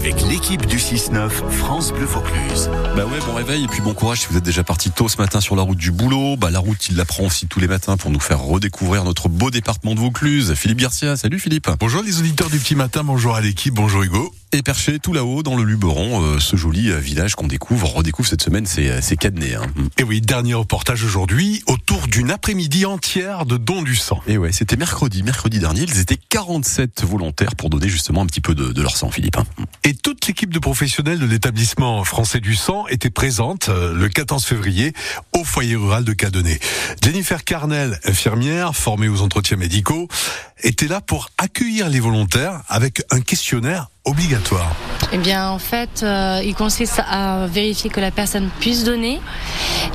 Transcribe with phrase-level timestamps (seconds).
[0.00, 2.70] avec l'équipe du 6-9 France Bleu Vaucluse.
[2.96, 5.18] Bah ouais, bon réveil et puis bon courage si vous êtes déjà parti tôt ce
[5.18, 6.38] matin sur la route du boulot.
[6.38, 9.28] Bah la route, il la prend aussi tous les matins pour nous faire redécouvrir notre
[9.28, 10.54] beau département de Vaucluse.
[10.54, 11.68] Philippe Garcia, salut Philippe.
[11.78, 14.32] Bonjour les auditeurs du petit matin, bonjour à l'équipe, bonjour Hugo.
[14.52, 18.28] Et perché tout là-haut dans le Luberon, euh, ce joli euh, village qu'on découvre, redécouvre
[18.28, 19.54] cette semaine, c'est euh, c'est Cadenet.
[19.54, 19.66] Hein.
[19.96, 24.20] Et oui, dernier reportage aujourd'hui autour d'une après-midi entière de dons du sang.
[24.26, 28.40] Et ouais, c'était mercredi, mercredi dernier, ils étaient 47 volontaires pour donner justement un petit
[28.40, 29.36] peu de, de leur sang, Philippe.
[29.38, 29.44] hein.
[29.84, 34.44] Et toute l'équipe de professionnels de l'établissement français du sang était présente euh, le 14
[34.44, 34.92] février
[35.32, 36.60] au foyer rural de Cadenet.
[37.04, 40.08] Jennifer Carnel, infirmière formée aux entretiens médicaux,
[40.62, 44.74] était là pour accueillir les volontaires avec un questionnaire obligatoire.
[45.12, 49.20] Eh bien, en fait, euh, il consiste à vérifier que la personne puisse donner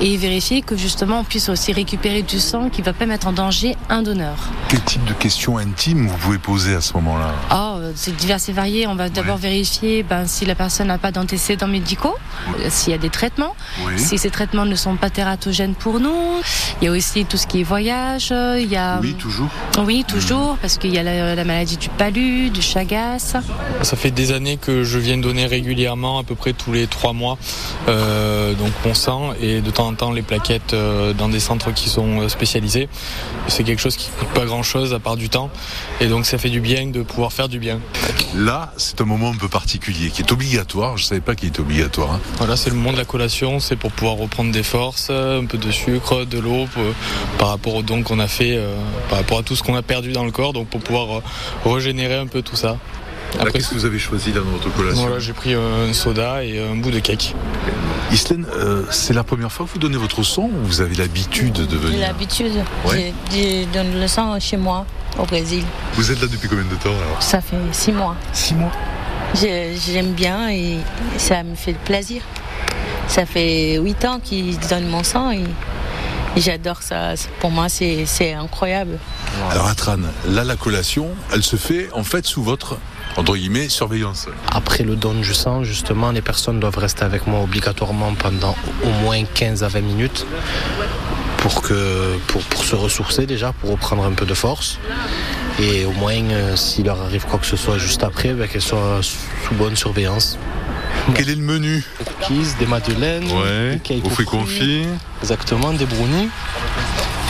[0.00, 3.32] et vérifier que justement on puisse aussi récupérer du sang qui va pas mettre en
[3.32, 4.36] danger un donneur.
[4.68, 7.32] Quel type de questions intimes vous pouvez poser à ce moment-là?
[7.50, 8.86] Oh, euh, c'est divers et varié.
[8.86, 12.14] On va d'abord vérifier ben, si la personne n'a pas d'antécédents médicaux,
[12.60, 13.54] euh, s'il y a des traitements,
[13.86, 13.98] Oui.
[13.98, 16.40] si ces traitements ne sont pas tératogènes pour nous.
[16.80, 18.28] Il y a aussi tout ce qui est voyage.
[18.32, 19.48] euh, Il y a toujours.
[19.84, 23.36] oui toujours parce qu'il y a la, la maladie du palu, du chagas.
[23.82, 27.12] Ça fait des années que je viens donner régulièrement, à peu près tous les trois
[27.12, 27.38] mois,
[27.88, 31.72] euh, donc mon sang et de temps en temps les plaquettes euh, dans des centres
[31.72, 32.88] qui sont euh, spécialisés.
[33.48, 35.50] C'est quelque chose qui coûte pas grand chose à part du temps
[36.00, 37.80] et donc ça fait du bien de pouvoir faire du bien.
[38.34, 40.96] Là, c'est un moment un peu particulier qui est obligatoire.
[40.96, 42.12] Je savais pas qu'il était obligatoire.
[42.12, 42.20] hein.
[42.38, 45.44] Voilà, c'est le moment de la collation, c'est pour pouvoir reprendre des forces, euh, un
[45.44, 46.66] peu de sucre, de l'eau
[47.38, 48.58] par rapport aux dons qu'on a fait,
[49.08, 51.20] par rapport à tout ce qu'on a perdu dans le corps, donc pour pouvoir
[51.64, 52.78] régénérer un peu tout ça.
[53.52, 56.60] Qu'est-ce que vous avez choisi dans votre collation voilà, j'ai pris euh, un soda et
[56.60, 57.34] un bout de cake.
[58.12, 61.52] Islaine, euh, c'est la première fois que vous donnez votre sang ou vous avez l'habitude
[61.52, 62.52] de J'ai venir l'habitude.
[62.86, 63.12] Ouais.
[63.30, 64.86] Je, je donne le sang chez moi,
[65.18, 65.64] au Brésil.
[65.94, 68.16] Vous êtes là depuis combien de temps alors Ça fait six mois.
[68.32, 68.72] Six mois.
[69.34, 70.78] J'aime bien et
[71.18, 72.22] ça me fait plaisir.
[73.08, 75.44] Ça fait huit ans qu'ils donnent mon sang et,
[76.36, 77.14] j'adore ça.
[77.40, 78.98] Pour moi, c'est c'est incroyable.
[79.50, 82.78] Alors Atran, là la collation, elle se fait en fait sous votre
[83.16, 84.26] entre guillemets surveillance.
[84.52, 88.88] Après le don du sang, justement, les personnes doivent rester avec moi obligatoirement pendant au
[89.02, 90.26] moins 15 à 20 minutes
[91.38, 94.78] pour, que, pour, pour se ressourcer déjà, pour reprendre un peu de force.
[95.60, 98.62] Et au moins, euh, s'il leur arrive quoi que ce soit juste après, ben, qu'elles
[98.62, 100.38] soient sous bonne surveillance.
[101.14, 103.26] Quel est le menu Des cookies, des madeleines,
[103.72, 104.86] des cakes aux fruits fruits, confits.
[105.22, 106.30] Exactement, des brownies.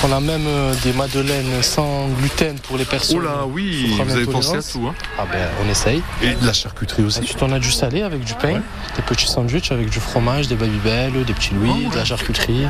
[0.02, 3.18] On a même euh, des madeleines sans gluten pour les personnes.
[3.20, 4.86] Oh là oui, vous avez pensé à tout.
[4.86, 6.02] Hein Ah ben, on essaye.
[6.22, 7.20] Et de la charcuterie aussi.
[7.20, 8.60] Ensuite, on a du salé avec du pain,
[8.96, 12.66] des petits sandwichs avec du fromage, des babybel, des petits louis, de la charcuterie.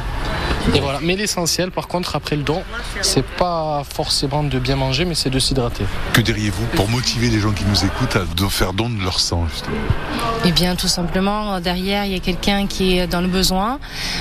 [0.76, 1.00] Et voilà.
[1.02, 2.62] Mais l'essentiel, par contre, après le don,
[3.02, 5.84] c'est pas forcément de bien manger, mais c'est de s'hydrater.
[6.12, 9.18] Que diriez-vous pour motiver les gens qui nous écoutent à de- faire don de leur
[9.18, 9.74] sang justement?
[10.44, 13.80] Eh bien, tout simplement, derrière, il y a quelqu'un qui est dans le besoin.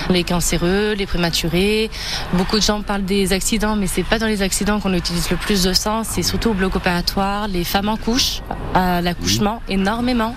[0.10, 1.92] Les cancéreux, les prématurés.
[2.34, 5.38] Beaucoup de gens parlent des accidents, mais c'est pas dans les accidents qu'on utilise le
[5.38, 6.04] plus de sang.
[6.04, 8.42] C'est surtout au bloc opératoire, les femmes en couche,
[8.74, 10.36] à l'accouchement, énormément.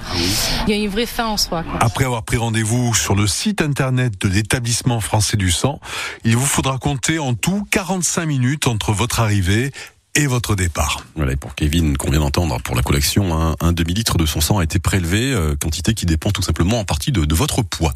[0.67, 1.63] Il y a une vraie fin en soi.
[1.63, 1.79] quoi.
[1.81, 5.81] Après avoir pris rendez-vous sur le site internet de l'établissement français du sang,
[6.25, 9.73] il vous faudra compter en tout 45 minutes entre votre arrivée
[10.15, 11.05] et votre départ.
[11.15, 14.41] Voilà, et pour Kevin, qu'on vient d'entendre, pour la collection, un, un demi-litre de son
[14.41, 17.63] sang a été prélevé, euh, quantité qui dépend tout simplement en partie de, de votre
[17.63, 17.93] poids.